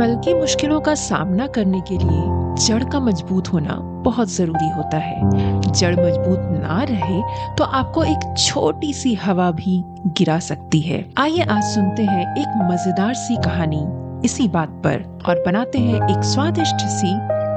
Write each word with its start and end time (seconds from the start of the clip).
पल 0.00 0.14
की 0.24 0.32
मुश्किलों 0.34 0.80
का 0.80 0.94
सामना 0.94 1.46
करने 1.46 1.80
के 1.80 1.96
लिए 1.98 2.66
जड़ 2.66 2.84
का 2.84 3.00
मज़बूत 3.00 3.52
होना 3.52 3.74
बहुत 4.04 4.30
ज़रूरी 4.32 4.68
होता 4.68 4.98
है। 4.98 5.60
जड़ 5.62 5.92
मज़बूत 5.92 6.38
ना 6.62 6.82
रहे 6.82 7.20
तो 7.54 7.64
आपको 7.64 8.04
एक 8.04 8.34
छोटी 8.38 8.92
सी 8.92 9.14
हवा 9.14 9.50
भी 9.50 9.82
गिरा 10.06 10.38
सकती 10.38 10.80
है। 10.80 11.04
आइए 11.18 11.42
आज 11.42 11.62
सुनते 11.64 12.02
हैं 12.02 12.24
एक 12.36 12.56
मज़ेदार 12.72 13.14
सी 13.14 13.36
कहानी 13.36 13.84
इसी 14.24 14.48
बात 14.48 14.68
पर 14.86 15.04
और 15.28 15.42
बनाते 15.46 15.78
हैं 15.78 16.08
एक 16.08 16.24
स्वादिष्ट 16.24 16.86
सी 16.88 17.14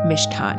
मिष्ठान। 0.09 0.57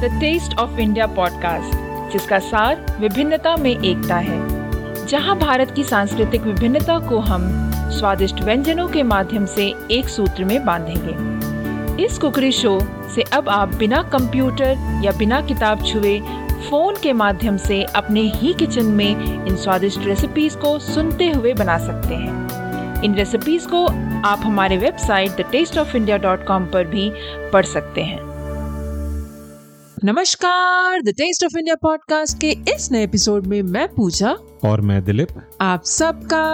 The 0.00 0.18
taste 0.20 0.58
of 0.58 0.78
India 0.80 1.06
podcast 1.16 2.12
जिसका 2.12 2.38
सार 2.38 2.86
विभिन्नता 3.00 3.56
में 3.56 3.70
एकता 3.70 4.16
है। 4.16 4.55
जहाँ 5.06 5.38
भारत 5.38 5.72
की 5.76 5.84
सांस्कृतिक 5.84 6.42
विभिन्नता 6.42 6.98
को 6.98 7.18
हम 7.18 7.48
स्वादिष्ट 7.90 8.40
व्यंजनों 8.40 8.88
के 8.88 9.02
माध्यम 9.02 9.46
से 9.46 9.74
एक 9.90 10.08
सूत्र 10.08 10.44
में 10.44 10.64
बांधेंगे। 10.64 12.04
इस 12.04 12.18
कुकरी 12.18 12.52
शो 12.52 12.80
से 13.14 13.22
अब 13.22 13.48
आप 13.48 13.74
बिना 13.74 14.02
कंप्यूटर 14.02 15.00
या 15.04 15.12
बिना 15.12 15.40
किताब 15.40 15.84
छुए 15.84 16.20
फ़ोन 16.70 16.94
के 17.02 17.12
माध्यम 17.12 17.56
से 17.56 17.82
अपने 17.82 18.20
ही 18.20 18.54
किचन 18.54 18.84
में 18.84 19.46
इन 19.46 19.56
स्वादिष्ट 19.56 20.00
रेसिपीज़ 20.00 20.56
को 20.56 20.78
सुनते 20.78 21.30
हुए 21.30 21.54
बना 21.54 21.78
सकते 21.78 22.14
हैं। 22.14 23.02
इन 23.02 23.14
रेसिपीज़ 23.14 23.66
को 23.66 23.86
आप 24.28 24.40
हमारे 24.44 24.76
website 24.76 25.30
the 25.30 25.44
taste 25.52 25.78
of 25.78 25.96
India 25.96 26.16
dot 26.16 26.46
com 26.46 26.66
पर 26.66 26.84
भी 26.84 27.12
पढ़ 27.52 27.64
सकते 27.64 28.00
हैं। 28.00 28.36
नमस्कार 30.04 31.02
the 31.02 31.08
taste 31.08 31.44
of 31.44 31.58
India 31.58 31.74
podcast 31.74 32.40
के 32.40 32.50
इस 32.50 32.88
नए 32.92 33.04
एपिसोड 33.04 33.46
में 33.46 33.62
मैं 33.62 33.88
पूजा 33.88 34.36
और 34.66 34.80
मैं 34.80 35.04
दिलीप 35.04 35.28
आप 35.60 35.84
सबका 35.84 36.44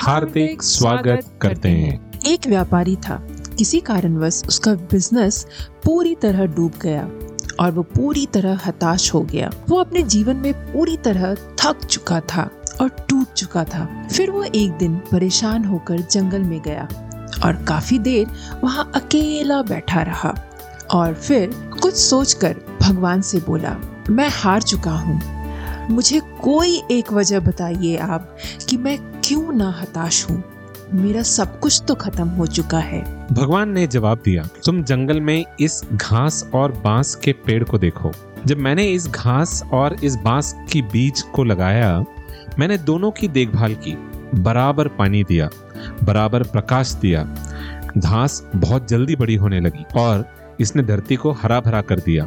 हार्दिक 0.00 0.62
स्वागत 0.62 1.24
करते 1.42 1.68
हैं। 1.68 2.20
एक 2.26 2.46
व्यापारी 2.46 2.94
था। 2.96 3.16
किसी 3.58 3.80
कारणवश 3.80 4.42
उसका 4.48 4.74
बिज़नेस 4.90 5.46
पूरी 5.84 6.14
तरह 6.14 6.44
डूब 6.46 6.72
गया 6.82 7.02
और 7.60 7.70
वो 7.70 7.82
पूरी 7.82 8.26
तरह 8.26 8.60
हताश 8.66 9.12
हो 9.14 9.20
गया। 9.22 9.50
वो 9.68 9.76
अपने 9.76 10.02
जीवन 10.02 10.36
में 10.36 10.52
पूरी 10.72 10.96
तरह 10.96 11.34
थक 11.60 11.84
चुका 11.84 12.20
था 12.32 12.48
और 12.80 12.88
टूट 12.88 13.32
चुका 13.32 13.64
था। 13.64 13.86
फिर 14.12 14.30
वो 14.30 14.42
एक 14.44 14.76
दिन 14.78 14.96
परेशान 15.12 15.64
होकर 15.64 16.00
जंगल 16.00 16.42
में 16.42 16.60
गया 16.62 16.88
और 17.44 17.64
काफ़ी 17.64 17.98
देर 17.98 18.26
वहाँ 18.64 18.90
अकेला 18.94 19.62
बैठा 19.62 20.02
रहा 20.02 20.34
और 20.90 21.14
फिर 21.14 21.50
कुछ 21.82 21.94
सोचकर 21.94 22.56
भगवान 22.82 23.20
से 23.22 23.40
बोला 23.40 23.76
मैं 24.10 24.28
हार 24.32 24.62
चुका 24.62 24.90
हूँ। 24.90 25.20
मुझे 25.90 26.20
कोई 26.20 26.82
एक 26.90 27.12
वजह 27.12 27.40
बताइए 27.40 27.96
आप 27.96 28.36
कि 28.68 28.76
मैं 28.76 28.98
क्यों 29.24 29.52
ना 29.52 29.70
हताश 29.70 30.30
हूँ? 30.30 30.44
मेरा 30.92 31.22
सब 31.22 31.60
कुछ 31.60 31.82
तो 31.88 31.94
खत्म 31.94 32.28
हो 32.28 32.46
चुका 32.46 32.78
है। 32.78 33.26
भगवान 33.32 33.70
ने 33.70 33.86
जवाब 33.86 34.20
दिया, 34.24 34.48
तुम 34.64 34.82
जंगल 34.82 35.20
में 35.20 35.44
इस 35.60 35.84
घास 35.92 36.50
और 36.54 36.72
बाँस 36.72 37.14
के 37.14 37.32
पेड़ 37.32 37.64
को 37.64 37.78
देखो। 37.78 38.10
जब 38.46 38.58
मैंने 38.58 38.86
इस 38.86 39.06
घास 39.06 39.62
और 39.72 39.96
इस 40.04 40.16
बाँस 40.16 40.54
की 40.72 40.82
बीज 40.82 41.22
को 41.22 41.44
लगाया, 41.44 42.04
मैंने 42.58 42.78
दोनों 42.78 43.10
की 43.10 43.28
देखभाल 43.28 43.74
की। 43.74 43.98
बराबर 44.34 44.88
पानी 44.88 45.24
दिया, 45.24 45.48
बराबर 46.04 46.42
प्रकाश 46.42 46.92
दिया। 46.92 47.22
घास 47.98 48.50
बहुत 48.56 48.88
जल्दी 48.88 49.16
बड़ी 49.16 49.34
होने 49.34 49.60
लगी 49.60 49.84
और 49.96 50.34
इसने 50.60 50.82
धरती 50.82 51.16
को 51.16 51.30
हरा 51.30 51.60
भरा 51.60 51.80
कर 51.80 51.98
दिया। 51.98 52.26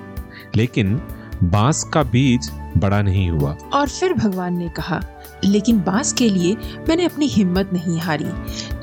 लेकिन 0.55 1.01
बाँस 1.43 1.83
का 1.83 2.03
बीज 2.03 2.49
बड़ा 2.77 3.01
नहीं 3.01 3.29
हुआ। 3.29 3.55
और 3.73 3.89
फिर 3.89 4.13
भगवान 4.13 4.57
ने 4.57 4.69
कहा, 4.69 4.99
लेकिन 5.43 5.79
बाँस 5.81 6.13
के 6.13 6.29
लिए 6.29 6.55
मैंने 6.89 7.05
अपनी 7.05 7.27
हिम्मत 7.27 7.69
नहीं 7.73 7.99
हारी। 7.99 8.25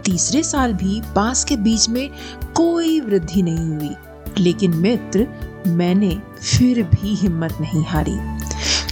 तीसरे 0.05 0.43
साल 0.43 0.73
भी 0.73 1.01
बाँस 1.15 1.45
के 1.45 1.57
बीज 1.57 1.89
में 1.89 2.11
कोई 2.57 3.01
वृद्धि 3.01 3.43
नहीं 3.43 3.77
हुई। 3.77 3.95
लेकिन 4.39 4.75
मित्र, 4.75 5.27
मैंने 5.67 6.11
फिर 6.41 6.83
भी 6.83 7.15
हिम्मत 7.15 7.59
नहीं 7.61 7.85
हारी। 7.85 8.19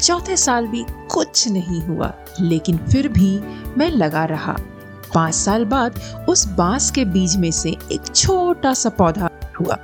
चौथे 0.02 0.36
साल 0.36 0.66
भी 0.66 0.84
कुछ 1.10 1.48
नहीं 1.48 1.82
हुआ, 1.82 2.12
लेकिन 2.40 2.76
फिर 2.76 3.08
भी 3.08 3.40
मैं 3.78 3.90
लगा 3.90 4.24
रहा। 4.24 4.56
पाँच 5.14 5.34
साल 5.34 5.64
बाद 5.64 6.00
उस 6.28 6.46
बाँस 6.48 6.90
के 6.90 7.04
बीज 7.04 7.36
में 7.36 7.50
से 7.50 7.70
एक 7.92 8.14
छोटा 8.14 8.74
सा 8.74 8.88
पौधा 8.88 9.30
हुआ। 9.60 9.78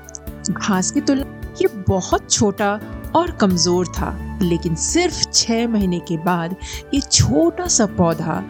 घास 0.50 0.90
की 0.90 1.00
तुलना, 1.00 1.40
ये 1.62 1.68
बहुत 1.88 2.30
छोटा 2.30 2.80
और 3.16 3.30
कमज़ोर 3.30 3.86
था। 3.88 4.38
लेकिन 4.42 4.74
सिर्फ़ 4.74 5.22
छह 5.30 5.66
महीने 5.68 5.98
के 6.00 6.16
बाद 6.16 6.56
ये 6.94 7.00
छोटा 7.02 7.66
सा 7.66 7.86
पौधा 7.98 8.42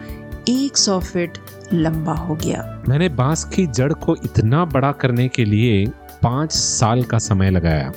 100 0.49 0.99
फीट 1.01 1.37
लंबा 1.73 2.13
हो 2.13 2.35
गया। 2.35 2.83
मैंने 2.89 3.09
बाँस 3.09 3.43
की 3.45 3.65
जड़ 3.67 3.91
को 3.95 4.15
इतना 4.15 4.63
बड़ा 4.65 4.91
करने 4.91 5.27
के 5.27 5.45
लिए 5.45 5.85
पाँच 6.23 6.51
साल 6.51 7.03
का 7.03 7.17
समय 7.19 7.49
लगाया। 7.49 7.91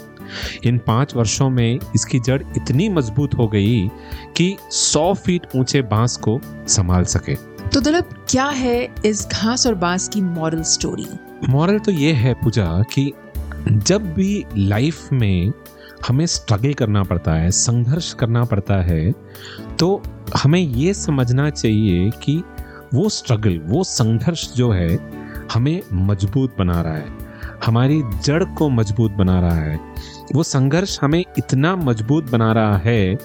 इन 0.65 0.78
पाँच 0.78 1.15
वर्षों 1.15 1.49
में 1.50 1.78
इसकी 1.94 2.19
जड़ 2.21 2.41
इतनी 2.56 2.88
मज़बूत 2.88 3.34
हो 3.34 3.47
गई 3.48 3.88
कि 4.37 4.56
100 4.72 5.12
फीट 5.16 5.47
ऊँचे 5.56 5.83
बाँस 5.83 6.16
को 6.16 6.41
संभाल 6.69 7.04
सके। 7.04 7.34
तो 7.69 7.81
दलब 7.81 8.15
क्या 8.31 8.47
है 8.47 8.88
इस 9.04 9.27
घास 9.28 9.66
और 9.66 9.75
बाँस 9.75 10.09
की 10.09 10.21
मॉरल 10.22 10.62
स्टोरी 10.62 11.06
मॉरल 11.48 11.78
तो 11.78 11.93
ये 11.93 12.12
है 12.12 12.34
पूजा 12.34 12.66
कि 12.94 13.12
जब 13.69 14.12
भी 14.15 14.44
लाइफ 14.56 15.12
में 15.12 15.53
हमें 16.08 16.24
स्ट्रगल 16.26 16.72
करना 16.74 17.02
पड़ता 17.02 17.32
है, 17.32 17.50
संघर्ष 17.50 18.12
करना 18.14 18.44
पड़ता 18.44 18.76
है 18.82 19.12
तो 19.78 20.02
हमें 20.36 20.60
ये 20.60 20.94
समझना 20.94 21.48
चाहिए 21.50 22.10
कि 22.22 22.42
वो 22.94 23.08
स्ट्रगल 23.08 23.58
वो 23.66 23.82
संघर्ष 23.84 24.52
जो 24.54 24.70
है, 24.70 24.88
हमें 25.52 25.80
मज़बूत 25.92 26.56
बना 26.58 26.80
रहा 26.82 26.94
है। 26.94 27.26
हमारी 27.64 28.02
जड़ 28.24 28.44
को 28.54 28.68
मज़बूत 28.68 29.12
बना 29.12 29.40
रहा 29.40 29.60
है। 29.60 29.78
वो 30.34 30.42
संघर्ष 30.42 30.98
हमें 31.02 31.24
इतना 31.38 31.74
मज़बूत 31.76 32.30
बना 32.30 32.52
रहा 32.52 32.76
है 32.78 33.16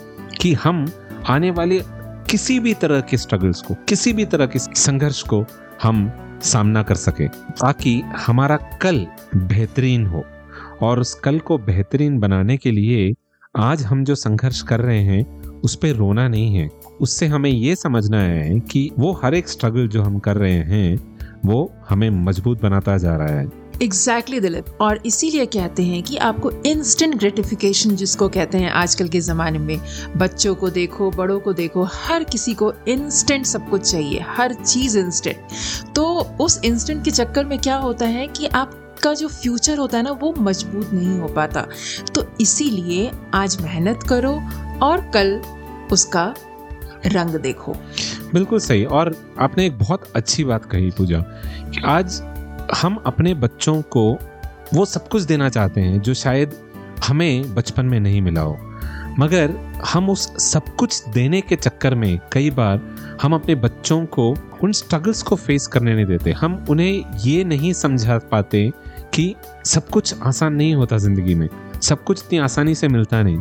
कि 0.41 0.53
हम 0.53 0.85
आने 1.29 1.51
वाले 1.51 1.81
किसी 2.29 2.59
भी 2.59 2.73
तरह 2.73 3.01
के 3.01 3.17
स्ट्रगल्स 3.17 3.61
को, 3.61 3.73
किसी 3.89 4.13
भी 4.13 4.25
तरह 4.25 4.45
के 4.45 4.59
संघर्ष 4.59 5.21
को 5.23 5.45
हम 5.83 6.11
सामना 6.43 6.83
कर 6.83 6.95
सके, 6.95 7.27
ताकि 7.27 7.99
हमारा 8.17 8.57
कल 8.81 9.05
बेहतरीन 9.35 10.05
हो। 10.05 10.25
और 10.81 10.99
उस 10.99 11.13
कल 11.13 11.39
को 11.39 11.57
बेहतरीन 11.57 12.19
बनाने 12.19 12.57
के 12.57 12.71
लिए 12.71 13.13
आज 13.57 13.83
हम 13.83 14.03
जो 14.03 14.15
संघर्ष 14.15 14.61
कर 14.61 14.79
रहे 14.79 14.99
हैं 14.99 15.41
उस 15.61 15.75
पर 15.75 15.87
रोना 15.87 16.27
नहीं 16.27 16.55
है। 16.55 16.69
उससे 17.01 17.27
हमें 17.27 17.49
ये 17.49 17.75
समझना 17.75 18.21
है 18.21 18.59
कि 18.59 18.89
वो 18.99 19.11
हर 19.23 19.33
एक 19.33 19.49
स्ट्रगल 19.49 19.87
जो 19.87 20.01
हम 20.01 20.19
कर 20.19 20.37
रहे 20.37 20.53
हैं 20.53 21.17
वो 21.45 21.73
हमें 21.89 22.09
मज़बूत 22.09 22.61
बनाता 22.61 22.97
जा 22.97 23.15
रहा 23.15 23.27
है। 23.27 23.61
एग्जैक्टली 23.83 24.37
exactly, 24.37 24.41
दिलीप 24.41 24.81
और 24.81 24.99
इसीलिए 25.05 25.45
कहते 25.45 25.83
हैं 25.83 26.03
कि 26.03 26.17
आपको 26.17 26.51
इंस्टेंट 26.65 27.15
ग्रेटिफिकेशन 27.15 27.95
जिसको 27.95 28.29
कहते 28.29 28.57
हैं 28.57 28.69
आजकल 28.69 29.07
के 29.07 29.19
ज़माने 29.19 29.59
में 29.59 29.79
बच्चों 30.17 30.55
को 30.55 30.69
देखो 30.69 31.09
बड़ों 31.11 31.39
को 31.39 31.53
देखो 31.53 31.83
हर 31.83 32.23
किसी 32.23 32.53
को 32.53 32.73
इंस्टेंट 32.87 33.45
सब 33.45 33.69
कुछ 33.69 33.91
चाहिए 33.91 34.19
हर 34.27 34.53
चीज़ 34.53 34.97
इंस्टेंट 34.97 35.37
तो 35.95 36.05
उस 36.41 36.61
इंस्टेंट 36.65 37.03
के 37.05 37.11
चक्कर 37.11 37.45
में 37.45 37.59
क्या 37.59 37.75
होता 37.75 38.05
है 38.05 38.27
कि 38.27 38.47
आप 38.47 38.80
का 39.03 39.13
जो 39.13 39.27
फ्यूचर 39.27 39.77
होता 39.77 39.97
है 39.97 40.03
ना, 40.03 40.11
वो 40.11 40.33
मज़बूत 40.37 40.93
नहीं 40.93 41.19
हो 41.19 41.27
पाता। 41.27 41.67
तो 42.15 42.25
इसीलिए 42.41 43.11
आज 43.33 43.61
मेहनत 43.61 44.03
करो 44.09 44.33
और 44.83 45.11
कल 45.13 45.41
उसका 45.91 46.33
रंग 47.05 47.35
देखो। 47.35 47.73
बिल्कुल 48.33 48.59
सही। 48.59 48.85
और 48.85 49.15
आपने 49.39 49.65
एक 49.65 49.77
बहुत 49.79 50.11
अच्छी 50.15 50.43
बात 50.43 50.65
कही 50.65 50.91
पूजा, 50.91 51.19
कि 51.19 51.81
आज 51.85 52.21
हम 52.75 53.03
अपने 53.05 53.33
बच्चों 53.33 53.81
को 53.81 54.17
वो 54.73 54.85
सब 54.85 55.07
कुछ 55.07 55.21
देना 55.21 55.49
चाहते 55.49 55.81
हैं, 55.81 56.01
जो 56.01 56.13
शायद 56.13 56.53
हमें 57.07 57.55
बचपन 57.55 57.85
में 57.85 57.99
नहीं 57.99 58.21
मिला 58.21 58.41
हो। 58.41 58.57
मगर 59.19 59.55
हम 59.85 60.09
उस 60.09 60.51
सब 60.51 60.75
कुछ 60.75 61.03
देने 61.09 61.41
के 61.41 61.55
चक्कर 61.55 61.95
में 61.95 62.19
कई 62.31 62.49
बार 62.49 62.79
हम 63.21 63.33
अपने 63.35 63.55
बच्चों 63.55 64.05
को 64.05 64.35
उन 64.63 64.71
स्ट्रगल्स 64.71 65.21
को 65.21 65.35
फेस 65.35 65.67
करने 65.67 65.95
नहीं 65.95 66.05
देते। 66.05 66.31
हम 66.31 66.65
उन्हें 66.69 67.19
ये 67.19 67.43
नहीं 67.43 67.73
समझा 67.73 68.17
पाते 68.31 68.71
कि 69.13 69.35
सब 69.65 69.87
कुछ 69.89 70.21
आसान 70.21 70.53
नहीं 70.53 70.73
होता 70.75 70.97
ज़िंदगी 70.97 71.35
में। 71.35 71.47
सब 71.81 72.03
कुछ 72.03 72.23
इतनी 72.25 72.39
आसानी 72.39 72.75
से 72.75 72.87
मिलता 72.87 73.21
नहीं। 73.23 73.37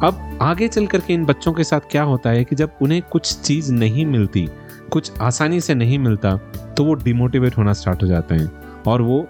अब 0.00 0.38
आगे 0.42 0.68
चल 0.68 0.86
करके 0.86 1.14
इन 1.14 1.24
बच्चों 1.24 1.52
के 1.52 1.64
साथ 1.64 1.80
क्या 1.90 2.02
होता 2.02 2.30
है 2.30 2.44
कि 2.44 2.56
जब 2.56 2.78
उन्हें 2.82 3.00
कुछ 3.02 3.34
चीज़ 3.36 3.72
नहीं 3.72 4.06
मिलती, 4.06 4.48
कुछ 4.92 5.12
आसानी 5.20 5.60
से 5.60 5.74
नहीं 5.74 5.98
मिलता 5.98 6.36
तो 6.76 6.84
वो 6.84 6.94
डिमोटिवेट 6.94 7.56
होना 7.58 7.72
स्टार्ट 7.72 8.02
हो 8.02 8.08
जाते 8.08 8.34
हैं 8.34 8.82
और 8.86 9.02
वो 9.02 9.26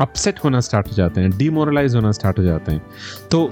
अपसेट 0.00 0.38
होना 0.44 0.60
स्टार्ट 0.60 0.88
हो 0.88 0.92
जाते 0.92 1.20
हैं 1.20 1.36
डिमोरलाइज 1.38 1.94
होना 1.94 2.12
स्टार्ट 2.12 2.38
हो 2.38 2.44
जाते 2.44 2.72
हैं। 2.72 2.82
तो 3.30 3.50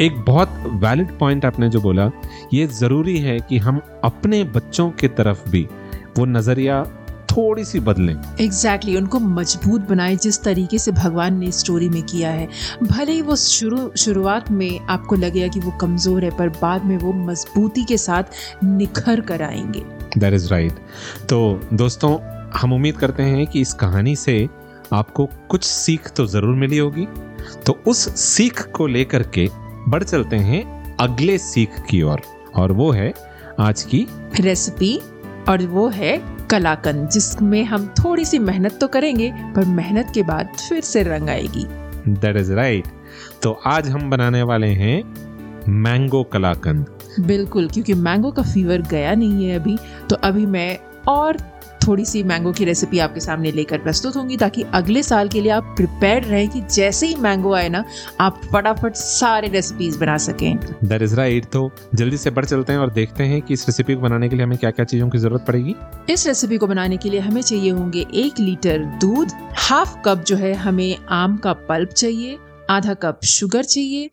एक 0.00 0.18
बहुत 0.26 0.62
वैलिड 0.74 1.18
पॉइंट 1.18 1.44
आपने 1.44 1.68
जो 1.68 1.80
बोला, 1.80 2.10
ये 2.54 2.66
ज़रूरी 2.68 3.18
है 3.18 3.38
कि 3.40 3.58
हम 3.58 3.80
अपने 4.04 4.42
बच्चों 4.46 4.90
की 4.90 5.08
तरफ़ 5.10 5.48
भी 5.50 5.66
वो 6.18 6.24
नज़रिया 6.24 6.82
थोड़ी 7.36 7.64
सी 7.64 7.80
बदलें। 7.80 8.14
एग्जैक्टली 8.40 8.92
exactly, 8.92 8.96
उनको 8.96 9.18
मज़बूत 9.20 9.80
बनाए 9.80 10.16
जिस 10.16 10.42
तरीके 10.42 10.78
से 10.78 10.92
भगवान 10.92 11.38
ने 11.38 11.52
स्टोरी 11.52 11.88
में 11.88 12.02
किया 12.02 12.30
है। 12.30 12.48
भले 12.82 13.12
ही 13.12 13.22
वो 13.22 13.36
शुरू 13.36 13.92
शुरुआत 13.98 14.50
में 14.50 14.80
आपको 14.80 15.16
लगेगा 15.16 15.48
कि 15.48 15.60
वो 15.60 15.70
कमज़ोर 15.70 16.24
है 16.24 16.30
पर 16.30 16.48
बाद 16.48 16.84
में 16.84 16.96
वो 16.98 17.12
मजबूती 17.12 17.84
के 17.84 17.98
साथ 17.98 18.22
निखर 18.64 19.20
कर 19.20 19.42
आएँगे। 19.42 19.84
दैट 20.18 20.34
इज़ 20.34 20.48
राइट 20.48 20.72
तो 21.28 21.60
दोस्तों 21.72 22.18
हम 22.60 22.72
उम्मीद 22.72 22.96
करते 22.96 23.22
हैं 23.22 23.46
कि 23.46 23.60
इस 23.60 23.72
कहानी 23.72 24.16
से 24.16 24.48
आपको 24.92 25.28
कुछ 25.48 25.64
सीख 25.64 26.08
तो 26.08 26.26
ज़रूर 26.26 26.54
मिली 26.54 26.78
होगी। 26.78 27.06
तो 27.66 27.82
उस 27.86 28.20
सीख 28.20 28.62
को 28.62 28.86
लेकर 28.86 29.22
के 29.22 29.48
बढ़ 29.88 30.02
चलते 30.02 30.36
हैं 30.36 30.96
अगले 30.96 31.38
सीख 31.38 31.70
की 31.90 32.02
ओर। 32.02 32.10
और, 32.10 32.22
और 32.54 32.72
वो 32.72 32.90
है 32.92 33.14
आज 33.60 33.82
की 33.82 34.06
रेसिपी 34.40 35.00
और 35.48 35.66
वो 35.66 35.88
है 35.88 36.33
कलाकंद 36.50 37.08
जिसमें 37.08 37.62
हम 37.64 37.86
थोड़ी 37.98 38.24
सी 38.24 38.38
मेहनत 38.38 38.78
तो 38.80 38.88
करेंगे 38.88 39.30
पर 39.56 39.64
मेहनत 39.64 40.10
के 40.14 40.22
बाद 40.22 40.52
फिर 40.68 40.80
से 40.82 41.02
रंग 41.02 41.28
आएगी। 41.28 41.64
दैट 42.10 42.36
इज़ 42.36 42.52
राइट 42.52 42.86
तो 43.42 43.52
आज 43.66 43.88
हम 43.88 44.10
बनाने 44.10 44.42
वाले 44.42 44.68
हैं 44.74 45.02
मैंगो 45.68 46.22
कलाकंद। 46.22 46.86
बिल्कुल 47.20 47.68
क्योंकि 47.68 47.94
मैंगो 47.94 48.30
का 48.30 48.42
फीवर 48.42 48.82
गया 48.82 49.14
नहीं 49.14 49.46
है 49.46 49.58
अभी 49.58 49.76
तो 50.10 50.16
अभी 50.24 50.46
मैं 50.46 50.78
और 51.08 51.36
थोड़ी 51.86 52.04
सी 52.04 52.22
मैंगो 52.22 52.52
की 52.52 52.64
रेसिपी 52.64 52.98
आपके 52.98 53.20
सामने 53.20 53.52
लेकर 53.52 53.78
प्रस्तुत 53.78 54.16
होंगी 54.16 54.36
ताकि 54.36 54.62
अगले 54.74 55.02
साल 55.02 55.28
के 55.28 55.40
लिए 55.40 55.50
आप 55.50 55.74
प्रिपेयर 55.76 56.24
रहें 56.24 56.48
कि 56.48 56.60
जैसे 56.70 57.06
ही 57.06 57.14
मैंगो 57.14 57.52
आए 57.54 57.68
ना 57.68 57.84
आप 58.20 58.40
फटाफट 58.52 58.94
सारे 58.94 59.48
रेसिपीज़ 59.48 59.98
बना 59.98 60.16
सकें। 60.18 60.56
दैट 60.84 61.02
इज़ 61.02 61.14
राइट 61.16 61.44
तो 61.44 61.70
जल्दी 61.94 62.16
से 62.16 62.30
बढ़ 62.30 62.44
चलते 62.44 62.72
हैं 62.72 62.80
और 62.80 62.92
देखते 62.92 63.24
हैं 63.24 63.40
कि 63.42 63.54
इस 63.54 63.68
रेसिपी 63.68 63.94
को 63.94 64.00
बनाने 64.00 64.28
के 64.28 64.36
लिए 64.36 64.44
हमें 64.44 64.58
क्या 64.58 64.70
क्या 64.70 64.84
चीज़ों 64.84 65.08
की 65.08 65.18
ज़रूरत 65.18 65.44
पड़ेगी। 65.48 65.74
इस 66.12 66.26
रेसिपी 66.26 66.58
को 66.58 66.66
बनाने 66.66 66.96
के 66.96 67.10
लिए 67.10 67.20
हमें 67.20 67.42
चाहिए 67.42 67.70
होंगे 67.70 68.06
एक 68.14 68.40
लीटर 68.40 68.84
दूध 69.00 69.32
हाफ़ 69.58 69.96
कप 70.04 70.24
जो 70.26 70.36
है 70.36 70.54
हमें 70.54 70.96
आम 71.12 71.36
का 71.36 71.52
पल्प 71.68 71.90
चाहिए 71.90 72.38
आधा 72.70 72.94
कप 72.94 73.24
शुगर 73.24 73.62
चाहिए 73.64 74.10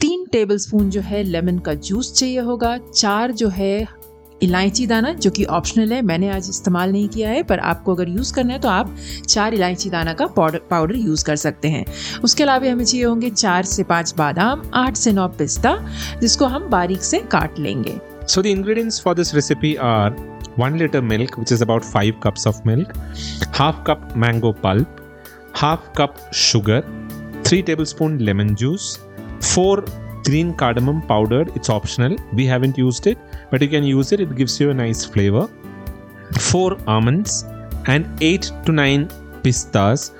तीन 0.00 0.24
टेबलस्पून 0.26 0.88
जो 0.90 1.00
है 1.00 1.22
लेमन 1.22 1.58
का 1.58 1.74
जूस 1.80 2.12
चाहिए 2.14 2.40
होगा 2.40 2.76
चार 2.94 3.32
जो 3.32 3.48
है 3.48 3.86
इलायची 4.42 4.86
दाना 4.86 5.12
जो 5.12 5.30
कि 5.30 5.44
ऑप्शनल 5.44 5.92
है 5.92 6.00
मैंने 6.02 6.28
आज 6.28 6.48
इस्तेमाल 6.48 6.92
नहीं 6.92 7.08
किया 7.08 7.30
है 7.30 7.42
पर 7.42 7.58
आपको 7.58 7.94
अगर 7.94 8.08
यूज़ 8.08 8.32
करना 8.34 8.52
है 8.52 8.58
तो 8.60 8.68
आप 8.68 8.94
चार 9.28 9.54
इलायची 9.54 9.90
दाना 9.90 10.12
का 10.12 10.26
पाउडर 10.36 10.60
पाउडर 10.70 10.96
यूज़ 10.96 11.24
कर 11.24 11.36
सकते 11.36 11.68
हैं। 11.68 11.84
उसके 12.24 12.42
अलावा 12.42 12.70
हमें 12.72 12.84
चाहिए 12.84 13.04
होंगे 13.04 13.30
चार 13.30 13.62
से 13.64 13.82
पाँच 13.84 14.14
बादाम 14.18 14.62
आठ 14.74 14.96
से 14.96 15.12
नौ 15.12 15.28
पिस्ता 15.38 15.76
जिसको 16.20 16.46
हम 16.46 16.68
बारीक 16.70 17.02
से 17.02 17.18
काट 17.32 17.58
लेंगे। 17.58 17.98
So 18.26 18.42
the 18.42 18.52
ingredients 18.56 18.98
for 19.04 19.14
this 19.14 19.32
recipe 19.34 19.72
are 19.78 20.10
1 20.56 20.78
liter 20.78 21.02
milk 21.02 21.38
which 21.38 21.52
is 21.56 21.62
about 21.66 21.84
5 21.92 22.20
cups 22.24 22.46
of 22.46 22.60
milk, 22.66 22.92
half 23.60 23.80
cup 23.88 24.04
mango 24.24 24.52
pulp, 24.66 25.00
half 25.62 25.88
cup 26.00 26.20
sugar, 26.42 26.80
3 27.44 27.62
tablespoon 27.70 28.18
lemon 28.28 28.54
juice, 28.62 28.86
4 29.40 29.84
green 30.24 30.54
cardamom 30.54 31.02
powder 31.02 31.44
it's 31.54 31.70
optional. 31.70 32.16
We 32.32 32.46
haven't 32.46 32.78
used 32.78 33.06
it 33.06 33.18
but 33.50 33.62
you 33.62 33.68
can 33.68 33.84
use 33.84 34.12
it. 34.12 34.20
It 34.20 34.34
gives 34.34 34.60
you 34.60 34.70
a 34.70 34.74
nice 34.74 35.04
flavor. 35.04 35.48
4 36.38 36.78
almonds 36.86 37.44
and 37.86 38.06
8 38.22 38.50
to 38.66 38.72
9 38.72 39.08
pistas 39.42 40.12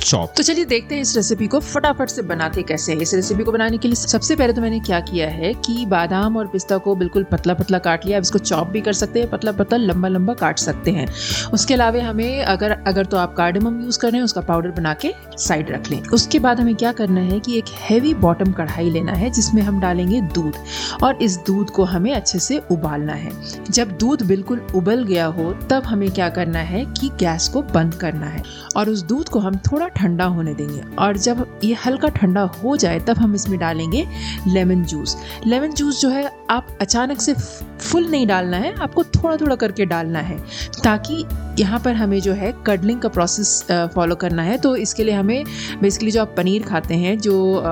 chop 0.00 0.32
तो 0.36 0.42
चलिए 0.42 0.64
देखते 0.64 0.94
हैं 0.94 1.02
इस 1.02 1.16
recipe 1.16 1.46
को 1.46 1.60
फटाफट 1.60 2.08
से 2.08 2.22
बनाते 2.22 2.62
कैसे 2.62 2.92
हैं। 2.92 3.00
इस 3.00 3.14
रेसिपी 3.14 3.44
को 3.44 3.52
बनाने 3.52 3.78
के 3.78 3.88
लिए 3.88 3.94
सबसे 3.94 4.36
पहले 4.36 4.52
तो 4.52 4.60
मैंने 4.60 4.78
क्या 4.80 5.00
किया 5.00 5.28
है 5.30 5.52
कि 5.56 5.84
बादाम 5.86 6.36
और 6.36 6.46
पिस्ता 6.46 6.78
को 6.78 6.94
बिल्कुल 6.94 7.24
पतला 7.24 7.54
पतला 7.54 7.78
काट 7.78 8.06
लिया। 8.06 8.18
अब 8.18 8.22
इसको 8.22 8.38
चॉप 8.38 8.68
भी 8.68 8.80
कर 8.80 8.92
सकते 8.92 9.20
हैं 9.20 9.30
पतला 9.30 9.52
पतला 9.52 9.78
लंबा 9.78 10.08
लंबा 10.08 10.34
काट 10.34 10.58
सकते 10.58 10.90
हैं। 10.90 11.06
उसके 11.52 11.74
अलावा 11.74 12.02
हमें 12.04 12.42
अगर 12.42 12.70
अगर 12.86 13.04
तो 13.04 13.16
आप 13.16 13.34
कार्डमम 13.36 13.80
यूज़ 13.82 13.98
कर 13.98 14.08
रहे 14.08 14.16
हैं, 14.16 14.24
उसका 14.24 14.40
पाउडर 14.40 14.70
बना 14.70 14.94
के 14.94 15.12
साइड 15.38 15.70
रख 15.70 15.90
लें। 15.90 16.02
उसके 16.02 16.38
बाद 16.38 16.60
हमें 16.60 16.74
क्या 16.74 16.92
करना 16.92 17.20
है 17.20 17.38
कि 17.40 17.56
एक 17.58 17.68
हैवी 17.80 18.14
बॉटम 18.16 18.52
कढ़ाई 18.52 18.90
लेना 18.90 19.12
है, 19.12 19.30
जिसमें 19.30 19.62
हम 19.62 19.80
डालेंगे 19.80 20.20
दूध। 20.20 20.56
और 21.02 21.22
इस 21.22 21.36
दूध 21.36 21.70
को 21.70 21.84
हमें 21.84 22.12
अच्छे 22.14 22.38
से 22.38 22.60
उबालना 22.70 23.12
है। 23.12 23.32
जब 23.70 23.96
दूध 23.98 24.22
बिल्कुल 24.22 24.66
उबल 24.74 25.04
गया 25.04 25.26
हो, 25.26 25.52
तब 25.70 25.84
हमें 25.84 26.10
क्या 26.10 26.28
करना 26.28 26.58
है 26.58 26.84
कि 27.00 27.10
गैस 27.20 27.48
को 27.48 27.62
बंद 27.64 27.94
करना 27.94 28.26
है। 28.26 28.42
और 28.76 28.88
उस 28.88 29.02
दूध 29.02 29.28
को 29.28 29.38
हम 29.38 29.56
थोड़ा 29.66 29.88
ठंडा 29.96 30.24
होने 30.26 30.54
देंगे। 30.54 30.82
और 30.96 31.16
जब 31.18 31.46
ये 31.64 31.74
हल्का 31.76 32.08
ठंडा 32.10 32.42
हो 32.54 32.76
जाए, 32.76 33.00
तब 33.00 33.18
हम 33.18 33.34
इसमें 33.34 33.58
डालेंगे 33.60 34.06
लेमन 34.46 34.84
जूस 34.84 35.16
लेमन 35.46 35.72
जूस 35.72 36.00
जो 36.00 36.08
है, 36.08 36.30
आप 36.50 36.76
अचानक 36.80 37.20
से 37.20 37.34
फुल 37.34 38.06
नहीं 38.06 38.26
डालना 38.26 38.56
है, 38.56 38.74
आपको 38.74 39.04
थोड़ा 39.04 39.36
थोड़ा 39.36 39.56
करके 39.56 39.86
डालना 39.86 40.18
है, 40.20 40.38
ताकि 40.84 41.24
यहाँ 41.58 41.80
पर 41.80 41.94
हमें 41.94 42.20
जो 42.20 42.32
है 42.32 42.52
कडलिंग 42.66 43.00
का 43.00 43.08
प्रोसेस 43.08 43.66
फॉलो 43.94 44.14
करना 44.14 44.42
है। 44.42 44.58
तो 44.58 44.74
इसके 44.76 45.04
लिए 45.04 45.14
हमें 45.14 45.44
बेसिकली 45.80 46.10
जो 46.10 46.20
आप 46.20 46.34
पनीर 46.36 46.62
खाते 46.62 46.94
हैं, 46.94 47.18
जो 47.18 47.62